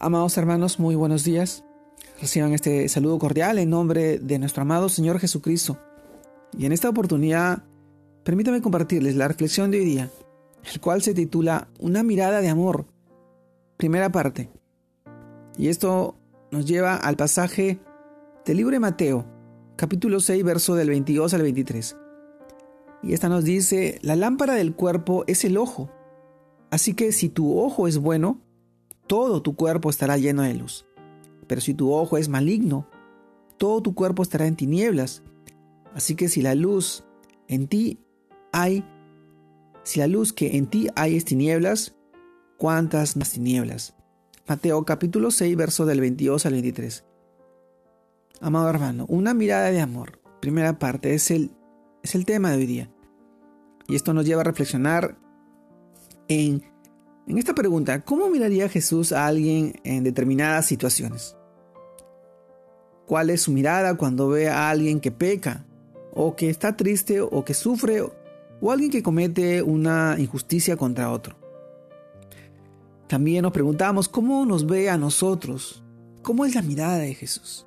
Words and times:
Amados 0.00 0.38
hermanos, 0.38 0.78
muy 0.78 0.94
buenos 0.94 1.24
días. 1.24 1.64
Reciban 2.20 2.52
este 2.52 2.88
saludo 2.88 3.18
cordial 3.18 3.58
en 3.58 3.70
nombre 3.70 4.20
de 4.20 4.38
nuestro 4.38 4.62
amado 4.62 4.88
Señor 4.88 5.18
Jesucristo. 5.18 5.76
Y 6.56 6.66
en 6.66 6.72
esta 6.72 6.88
oportunidad, 6.88 7.64
permítame 8.22 8.62
compartirles 8.62 9.16
la 9.16 9.26
reflexión 9.26 9.72
de 9.72 9.80
hoy 9.80 9.84
día, 9.84 10.10
el 10.72 10.80
cual 10.80 11.02
se 11.02 11.14
titula 11.14 11.66
Una 11.80 12.04
mirada 12.04 12.40
de 12.40 12.48
amor. 12.48 12.86
Primera 13.76 14.12
parte. 14.12 14.48
Y 15.56 15.66
esto 15.66 16.14
nos 16.52 16.64
lleva 16.64 16.94
al 16.94 17.16
pasaje 17.16 17.80
del 18.46 18.58
libro 18.58 18.74
de 18.74 18.80
Mateo, 18.80 19.26
capítulo 19.74 20.20
6, 20.20 20.44
verso 20.44 20.76
del 20.76 20.90
22 20.90 21.34
al 21.34 21.42
23. 21.42 21.96
Y 23.02 23.14
esta 23.14 23.28
nos 23.28 23.42
dice, 23.42 23.98
la 24.02 24.14
lámpara 24.14 24.54
del 24.54 24.76
cuerpo 24.76 25.24
es 25.26 25.44
el 25.44 25.56
ojo. 25.56 25.90
Así 26.70 26.94
que 26.94 27.10
si 27.10 27.28
tu 27.28 27.58
ojo 27.58 27.88
es 27.88 27.98
bueno, 27.98 28.40
todo 29.08 29.42
tu 29.42 29.56
cuerpo 29.56 29.90
estará 29.90 30.16
lleno 30.16 30.42
de 30.42 30.54
luz. 30.54 30.86
Pero 31.48 31.60
si 31.60 31.74
tu 31.74 31.92
ojo 31.92 32.18
es 32.18 32.28
maligno, 32.28 32.86
todo 33.56 33.82
tu 33.82 33.94
cuerpo 33.94 34.22
estará 34.22 34.46
en 34.46 34.54
tinieblas. 34.54 35.22
Así 35.94 36.14
que 36.14 36.28
si 36.28 36.42
la 36.42 36.54
luz 36.54 37.04
en 37.48 37.66
ti 37.66 37.98
hay, 38.52 38.84
si 39.82 39.98
la 39.98 40.06
luz 40.06 40.32
que 40.32 40.56
en 40.56 40.66
ti 40.66 40.88
hay 40.94 41.16
es 41.16 41.24
tinieblas, 41.24 41.96
¿cuántas 42.58 43.16
más 43.16 43.32
tinieblas? 43.32 43.96
Mateo 44.46 44.84
capítulo 44.84 45.30
6, 45.30 45.56
verso 45.56 45.86
del 45.86 46.00
22 46.00 46.46
al 46.46 46.52
23. 46.52 47.04
Amado 48.40 48.68
hermano, 48.68 49.06
una 49.08 49.34
mirada 49.34 49.70
de 49.70 49.80
amor. 49.80 50.20
Primera 50.40 50.78
parte 50.78 51.14
es 51.14 51.30
el, 51.30 51.50
es 52.02 52.14
el 52.14 52.24
tema 52.24 52.50
de 52.50 52.58
hoy 52.58 52.66
día. 52.66 52.90
Y 53.88 53.96
esto 53.96 54.12
nos 54.12 54.26
lleva 54.26 54.42
a 54.42 54.44
reflexionar 54.44 55.18
en 56.28 56.62
en 57.28 57.36
esta 57.36 57.54
pregunta, 57.54 58.00
¿cómo 58.00 58.30
miraría 58.30 58.70
Jesús 58.70 59.12
a 59.12 59.26
alguien 59.26 59.78
en 59.84 60.02
determinadas 60.02 60.64
situaciones? 60.64 61.36
¿Cuál 63.06 63.28
es 63.28 63.42
su 63.42 63.52
mirada 63.52 63.96
cuando 63.98 64.28
ve 64.28 64.48
a 64.48 64.70
alguien 64.70 64.98
que 64.98 65.10
peca, 65.10 65.66
o 66.14 66.34
que 66.36 66.48
está 66.48 66.76
triste, 66.76 67.20
o 67.20 67.44
que 67.44 67.52
sufre, 67.52 68.00
o 68.00 68.72
alguien 68.72 68.90
que 68.90 69.02
comete 69.02 69.62
una 69.62 70.16
injusticia 70.18 70.78
contra 70.78 71.12
otro? 71.12 71.36
También 73.08 73.42
nos 73.42 73.52
preguntamos 73.52 74.08
cómo 74.08 74.46
nos 74.46 74.66
ve 74.66 74.88
a 74.88 74.96
nosotros, 74.96 75.84
cómo 76.22 76.46
es 76.46 76.54
la 76.54 76.62
mirada 76.62 76.96
de 76.96 77.14
Jesús. 77.14 77.66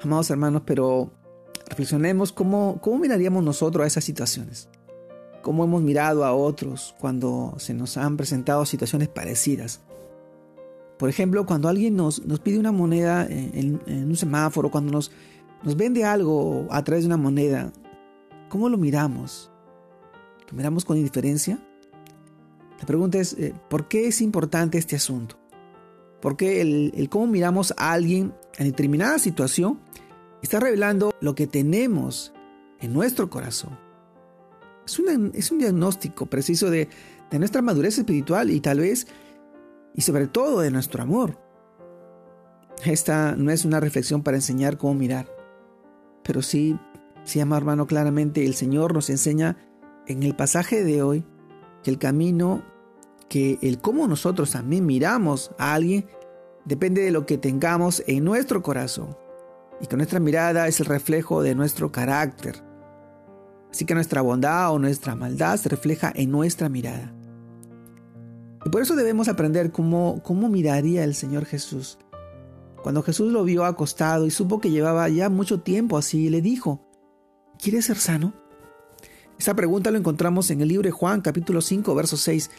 Amados 0.00 0.30
hermanos, 0.30 0.62
pero 0.64 1.12
reflexionemos 1.68 2.32
cómo, 2.32 2.78
cómo 2.80 2.98
miraríamos 2.98 3.44
nosotros 3.44 3.84
a 3.84 3.86
esas 3.86 4.04
situaciones 4.04 4.70
cómo 5.42 5.64
hemos 5.64 5.82
mirado 5.82 6.24
a 6.24 6.32
otros 6.32 6.94
cuando 6.98 7.54
se 7.58 7.74
nos 7.74 7.96
han 7.96 8.16
presentado 8.16 8.64
situaciones 8.64 9.08
parecidas. 9.08 9.80
Por 10.98 11.08
ejemplo, 11.08 11.46
cuando 11.46 11.68
alguien 11.68 11.96
nos, 11.96 12.24
nos 12.26 12.40
pide 12.40 12.58
una 12.58 12.72
moneda 12.72 13.26
en, 13.26 13.80
un 13.86 14.16
semáforo, 14.16 14.70
cuando 14.70 14.92
nos, 14.92 15.10
nos 15.62 15.76
vende 15.76 16.04
algo 16.04 16.66
a 16.70 16.84
través 16.84 17.04
de 17.04 17.08
una 17.08 17.16
moneda, 17.16 17.72
¿cómo 18.48 18.68
lo 18.68 18.76
miramos? 18.76 19.50
¿Lo 20.50 20.56
miramos 20.56 20.84
con 20.84 20.98
indiferencia? 20.98 21.58
La 22.78 22.86
pregunta 22.86 23.18
es, 23.18 23.32
eh, 23.34 23.54
¿por 23.68 23.88
qué 23.88 24.08
es 24.08 24.20
importante 24.20 24.76
este 24.76 24.96
asunto? 24.96 25.36
Porque 26.20 26.60
el, 26.60 26.92
el 26.94 27.08
cómo 27.08 27.26
miramos 27.26 27.72
a 27.78 27.92
alguien 27.92 28.34
en 28.58 28.66
determinada 28.66 29.18
situación 29.18 29.80
está 30.42 30.60
revelando 30.60 31.14
lo 31.20 31.34
que 31.34 31.46
tenemos 31.46 32.34
en 32.80 32.92
nuestro 32.92 33.30
corazón 33.30 33.89
es, 35.34 35.50
un 35.50 35.58
diagnóstico 35.58 36.26
preciso 36.26 36.70
de, 36.70 36.88
de 37.30 37.38
nuestra 37.38 37.62
madurez 37.62 37.98
espiritual 37.98 38.50
y 38.50 38.60
tal 38.60 38.80
vez, 38.80 39.06
y 39.94 40.02
sobre 40.02 40.26
todo 40.26 40.60
de 40.60 40.70
nuestro 40.70 41.02
amor. 41.02 41.38
Esta 42.84 43.36
no 43.36 43.50
es 43.50 43.64
una 43.64 43.80
reflexión 43.80 44.22
para 44.22 44.38
enseñar 44.38 44.78
cómo 44.78 44.94
mirar, 44.94 45.28
pero 46.22 46.42
sí, 46.42 46.78
sí, 47.24 47.40
amado 47.40 47.58
hermano, 47.58 47.86
claramente 47.86 48.44
el 48.44 48.54
Señor 48.54 48.94
nos 48.94 49.10
enseña 49.10 49.56
en 50.06 50.22
el 50.22 50.34
pasaje 50.34 50.82
de 50.82 51.02
hoy 51.02 51.24
que 51.82 51.90
el 51.90 51.98
camino, 51.98 52.62
que 53.28 53.58
el 53.62 53.80
cómo 53.80 54.06
nosotros 54.08 54.52
también 54.52 54.86
miramos 54.86 55.52
a 55.58 55.74
alguien, 55.74 56.06
depende 56.64 57.02
de 57.02 57.10
lo 57.10 57.26
que 57.26 57.38
tengamos 57.38 58.02
en 58.06 58.24
nuestro 58.24 58.62
corazón. 58.62 59.16
Y 59.80 59.86
que 59.86 59.96
nuestra 59.96 60.20
mirada 60.20 60.68
es 60.68 60.80
el 60.80 60.86
reflejo 60.86 61.42
de 61.42 61.54
nuestro 61.54 61.90
carácter, 61.90 62.62
Así 63.70 63.84
que 63.84 63.94
nuestra 63.94 64.22
bondad 64.22 64.72
o 64.72 64.78
nuestra 64.78 65.14
maldad 65.14 65.56
se 65.56 65.68
refleja 65.68 66.12
en 66.14 66.30
nuestra 66.30 66.68
mirada. 66.68 67.14
Y 68.64 68.68
por 68.68 68.82
eso 68.82 68.96
debemos 68.96 69.28
aprender 69.28 69.72
cómo, 69.72 70.20
cómo 70.22 70.48
miraría 70.48 71.04
el 71.04 71.14
Señor 71.14 71.46
Jesús. 71.46 71.98
Cuando 72.82 73.02
Jesús 73.02 73.32
lo 73.32 73.44
vio 73.44 73.64
acostado 73.64 74.26
y 74.26 74.30
supo 74.30 74.60
que 74.60 74.70
llevaba 74.70 75.08
ya 75.08 75.28
mucho 75.28 75.60
tiempo 75.60 75.96
así, 75.96 76.30
le 76.30 76.40
dijo, 76.40 76.80
¿quieres 77.58 77.86
ser 77.86 77.96
sano? 77.96 78.34
Esa 79.38 79.54
pregunta 79.54 79.90
lo 79.90 79.98
encontramos 79.98 80.50
en 80.50 80.60
el 80.60 80.68
libro 80.68 80.90
Juan 80.92 81.20
capítulo 81.20 81.62
5 81.62 81.94
verso 81.94 82.16
6. 82.16 82.50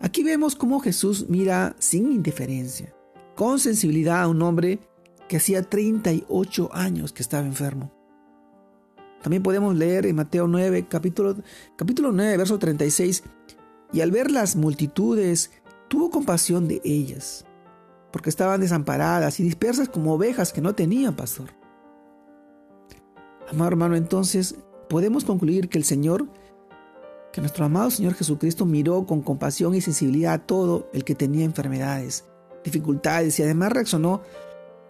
Aquí 0.00 0.22
vemos 0.22 0.54
cómo 0.54 0.80
Jesús 0.80 1.26
mira 1.28 1.76
sin 1.78 2.10
indiferencia, 2.10 2.94
con 3.34 3.58
sensibilidad 3.58 4.22
a 4.22 4.28
un 4.28 4.40
hombre 4.42 4.80
que 5.28 5.36
hacía 5.36 5.62
38 5.62 6.70
años 6.72 7.12
que 7.12 7.22
estaba 7.22 7.46
enfermo. 7.46 7.93
También 9.24 9.42
podemos 9.42 9.74
leer 9.74 10.04
en 10.04 10.16
Mateo 10.16 10.46
9, 10.46 10.84
capítulo, 10.86 11.34
capítulo 11.76 12.12
9, 12.12 12.36
verso 12.36 12.58
36, 12.58 13.22
y 13.90 14.02
al 14.02 14.10
ver 14.10 14.30
las 14.30 14.54
multitudes, 14.54 15.50
tuvo 15.88 16.10
compasión 16.10 16.68
de 16.68 16.82
ellas, 16.84 17.46
porque 18.12 18.28
estaban 18.28 18.60
desamparadas 18.60 19.40
y 19.40 19.42
dispersas 19.42 19.88
como 19.88 20.12
ovejas 20.12 20.52
que 20.52 20.60
no 20.60 20.74
tenían 20.74 21.16
pastor. 21.16 21.48
Amado 23.50 23.68
hermano, 23.68 23.96
entonces 23.96 24.56
podemos 24.90 25.24
concluir 25.24 25.70
que 25.70 25.78
el 25.78 25.84
Señor, 25.84 26.28
que 27.32 27.40
nuestro 27.40 27.64
amado 27.64 27.90
Señor 27.90 28.12
Jesucristo 28.12 28.66
miró 28.66 29.06
con 29.06 29.22
compasión 29.22 29.74
y 29.74 29.80
sensibilidad 29.80 30.34
a 30.34 30.46
todo 30.46 30.90
el 30.92 31.02
que 31.02 31.14
tenía 31.14 31.46
enfermedades, 31.46 32.26
dificultades 32.62 33.38
y 33.38 33.42
además 33.42 33.72
reaccionó 33.72 34.20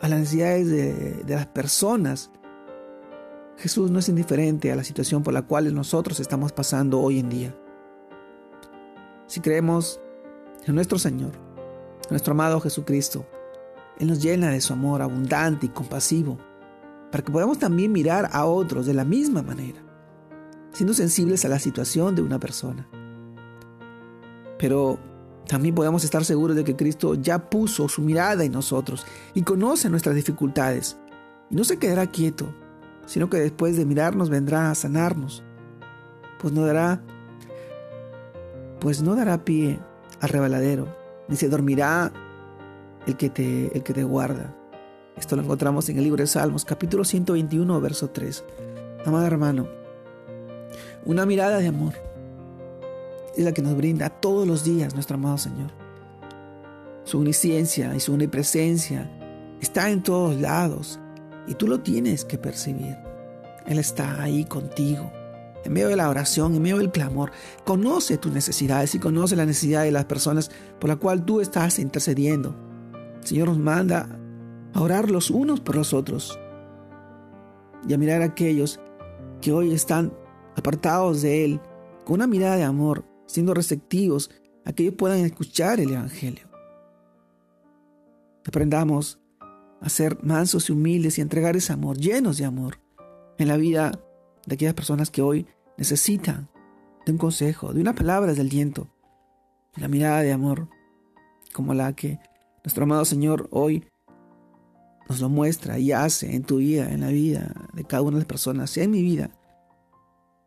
a 0.00 0.08
las 0.08 0.18
necesidades 0.18 0.66
de, 0.66 1.22
de 1.22 1.34
las 1.36 1.46
personas 1.46 2.32
Jesús 3.56 3.90
no 3.90 3.98
es 4.00 4.08
indiferente 4.08 4.72
a 4.72 4.76
la 4.76 4.84
situación 4.84 5.22
por 5.22 5.32
la 5.32 5.42
cual 5.42 5.72
nosotros 5.74 6.20
estamos 6.20 6.52
pasando 6.52 7.00
hoy 7.00 7.20
en 7.20 7.28
día. 7.28 7.56
Si 9.26 9.40
creemos 9.40 10.00
en 10.66 10.74
nuestro 10.74 10.98
Señor, 10.98 11.32
en 11.34 12.10
nuestro 12.10 12.32
amado 12.32 12.60
Jesucristo, 12.60 13.26
Él 13.98 14.08
nos 14.08 14.22
llena 14.22 14.50
de 14.50 14.60
su 14.60 14.72
amor 14.72 15.02
abundante 15.02 15.66
y 15.66 15.68
compasivo, 15.68 16.38
para 17.10 17.22
que 17.22 17.32
podamos 17.32 17.58
también 17.58 17.92
mirar 17.92 18.28
a 18.32 18.44
otros 18.44 18.86
de 18.86 18.94
la 18.94 19.04
misma 19.04 19.42
manera, 19.42 19.82
siendo 20.72 20.94
sensibles 20.94 21.44
a 21.44 21.48
la 21.48 21.60
situación 21.60 22.16
de 22.16 22.22
una 22.22 22.40
persona. 22.40 22.88
Pero 24.58 24.98
también 25.46 25.74
podemos 25.74 26.02
estar 26.02 26.24
seguros 26.24 26.56
de 26.56 26.64
que 26.64 26.74
Cristo 26.74 27.14
ya 27.14 27.50
puso 27.50 27.88
su 27.88 28.02
mirada 28.02 28.44
en 28.44 28.52
nosotros 28.52 29.06
y 29.32 29.42
conoce 29.42 29.88
nuestras 29.90 30.16
dificultades 30.16 30.96
y 31.50 31.54
no 31.54 31.64
se 31.64 31.78
quedará 31.78 32.06
quieto 32.08 32.52
sino 33.06 33.28
que 33.28 33.38
después 33.38 33.76
de 33.76 33.84
mirarnos 33.84 34.30
vendrá 34.30 34.70
a 34.70 34.74
sanarnos, 34.74 35.42
pues 36.38 36.52
no 36.52 36.64
dará 36.64 37.02
pues 38.80 39.00
no 39.02 39.14
dará 39.14 39.44
pie 39.44 39.78
al 40.20 40.28
rebaladero, 40.28 40.94
ni 41.28 41.36
se 41.36 41.48
dormirá 41.48 42.12
el 43.06 43.16
que 43.16 43.30
te 43.30 43.74
el 43.76 43.82
que 43.82 43.94
te 43.94 44.04
guarda. 44.04 44.54
Esto 45.16 45.36
lo 45.36 45.42
encontramos 45.42 45.88
en 45.88 45.96
el 45.96 46.04
libro 46.04 46.22
de 46.22 46.26
Salmos, 46.26 46.64
capítulo 46.64 47.04
121, 47.04 47.80
verso 47.80 48.10
3. 48.10 48.44
Amado 49.06 49.26
hermano, 49.26 49.68
una 51.04 51.24
mirada 51.24 51.58
de 51.58 51.68
amor 51.68 51.94
es 53.36 53.44
la 53.44 53.52
que 53.52 53.62
nos 53.62 53.76
brinda 53.76 54.10
todos 54.10 54.46
los 54.46 54.64
días 54.64 54.94
nuestro 54.94 55.16
amado 55.16 55.38
Señor. 55.38 55.70
Su 57.04 57.18
omnisciencia 57.18 57.94
y 57.94 58.00
su 58.00 58.12
omnipresencia 58.12 59.10
está 59.60 59.90
en 59.90 60.02
todos 60.02 60.40
lados 60.40 61.00
y 61.46 61.54
tú 61.54 61.66
lo 61.66 61.80
tienes 61.80 62.24
que 62.24 62.38
percibir. 62.38 62.96
Él 63.66 63.78
está 63.78 64.22
ahí 64.22 64.44
contigo. 64.44 65.12
En 65.64 65.72
medio 65.72 65.88
de 65.88 65.96
la 65.96 66.10
oración, 66.10 66.54
en 66.54 66.62
medio 66.62 66.78
del 66.78 66.90
clamor, 66.90 67.32
conoce 67.64 68.18
tus 68.18 68.32
necesidades 68.32 68.94
y 68.94 68.98
conoce 68.98 69.34
la 69.36 69.46
necesidad 69.46 69.82
de 69.84 69.92
las 69.92 70.04
personas 70.04 70.50
por 70.78 70.90
la 70.90 70.96
cual 70.96 71.24
tú 71.24 71.40
estás 71.40 71.78
intercediendo. 71.78 72.54
El 73.20 73.26
Señor 73.26 73.48
nos 73.48 73.58
manda 73.58 74.08
a 74.74 74.80
orar 74.80 75.10
los 75.10 75.30
unos 75.30 75.60
por 75.60 75.76
los 75.76 75.94
otros 75.94 76.38
y 77.88 77.94
a 77.94 77.98
mirar 77.98 78.20
a 78.20 78.26
aquellos 78.26 78.80
que 79.40 79.52
hoy 79.52 79.72
están 79.72 80.12
apartados 80.56 81.22
de 81.22 81.44
Él 81.44 81.60
con 82.04 82.16
una 82.16 82.26
mirada 82.26 82.56
de 82.56 82.64
amor, 82.64 83.04
siendo 83.26 83.54
receptivos 83.54 84.30
a 84.66 84.72
que 84.72 84.82
ellos 84.82 84.96
puedan 84.96 85.20
escuchar 85.20 85.80
el 85.80 85.92
Evangelio. 85.92 86.48
Aprendamos 88.46 89.18
a 89.84 89.90
ser 89.90 90.18
mansos 90.24 90.70
y 90.70 90.72
humildes 90.72 91.18
y 91.18 91.20
entregar 91.20 91.56
ese 91.56 91.72
amor, 91.72 91.98
llenos 91.98 92.38
de 92.38 92.46
amor, 92.46 92.80
en 93.36 93.48
la 93.48 93.58
vida 93.58 94.00
de 94.46 94.54
aquellas 94.54 94.74
personas 94.74 95.10
que 95.10 95.20
hoy 95.20 95.46
necesitan 95.76 96.48
de 97.04 97.12
un 97.12 97.18
consejo, 97.18 97.74
de 97.74 97.82
unas 97.82 97.94
palabras 97.94 98.36
del 98.36 98.46
aliento, 98.46 98.88
la 99.76 99.88
mirada 99.88 100.22
de 100.22 100.32
amor, 100.32 100.68
como 101.52 101.74
la 101.74 101.92
que 101.92 102.18
Nuestro 102.64 102.84
amado 102.84 103.04
Señor 103.04 103.46
hoy 103.50 103.84
nos 105.06 105.20
lo 105.20 105.28
muestra 105.28 105.78
y 105.78 105.92
hace 105.92 106.34
en 106.34 106.44
tu 106.44 106.56
vida, 106.56 106.90
en 106.90 107.02
la 107.02 107.08
vida 107.08 107.52
de 107.74 107.84
cada 107.84 108.00
una 108.00 108.12
de 108.12 108.20
las 108.20 108.26
personas, 108.26 108.74
en 108.78 108.90
mi 108.90 109.02
vida. 109.02 109.30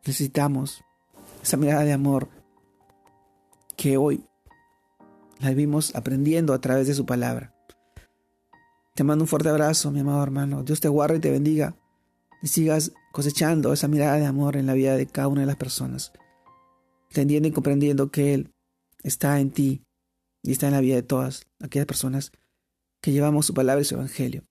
Necesitamos 0.03 0.83
esa 1.43 1.57
mirada 1.57 1.83
de 1.83 1.93
amor 1.93 2.27
que 3.75 3.97
hoy 3.97 4.23
la 5.37 5.49
vivimos 5.49 5.95
aprendiendo 5.95 6.55
a 6.55 6.59
través 6.59 6.87
de 6.87 6.95
su 6.95 7.05
palabra. 7.05 7.53
Te 8.97 9.03
mando 9.03 9.25
un 9.25 9.27
fuerte 9.27 9.49
abrazo, 9.49 9.91
mi 9.91 9.99
amado 9.99 10.23
hermano. 10.23 10.63
Dios 10.63 10.79
te 10.79 10.87
guarde 10.87 11.17
y 11.17 11.19
te 11.19 11.29
bendiga 11.29 11.77
y 12.41 12.47
sigas 12.47 12.93
cosechando 13.11 13.71
esa 13.71 13.87
mirada 13.87 14.17
de 14.17 14.25
amor 14.25 14.57
en 14.57 14.65
la 14.65 14.73
vida 14.73 14.95
de 14.95 15.05
cada 15.05 15.27
una 15.27 15.41
de 15.41 15.45
las 15.45 15.55
personas, 15.55 16.13
entendiendo 17.09 17.47
y 17.47 17.51
comprendiendo 17.51 18.09
que 18.09 18.33
Él 18.33 18.55
está 19.03 19.39
en 19.39 19.51
ti 19.51 19.83
y 20.41 20.51
está 20.51 20.65
en 20.65 20.73
la 20.73 20.81
vida 20.81 20.95
de 20.95 21.03
todas 21.03 21.45
aquellas 21.59 21.85
personas 21.85 22.31
que 22.99 23.11
llevamos 23.11 23.45
su 23.45 23.53
palabra 23.53 23.83
y 23.83 23.85
su 23.85 23.93
evangelio 23.93 24.47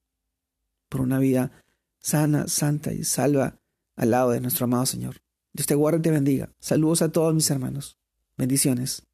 por 0.87 1.01
una 1.01 1.19
vida 1.19 1.51
sana, 1.99 2.47
santa 2.47 2.93
y 2.93 3.03
salva 3.03 3.59
al 3.97 4.11
lado 4.11 4.31
de 4.31 4.39
nuestro 4.39 4.63
amado 4.63 4.85
Señor. 4.85 5.17
Dios 5.51 5.67
te 5.67 5.75
guarde 5.75 5.99
y 5.99 6.03
te 6.03 6.11
bendiga. 6.11 6.53
Saludos 6.57 7.01
a 7.01 7.11
todos 7.11 7.35
mis 7.35 7.51
hermanos. 7.51 7.97
Bendiciones. 8.37 9.05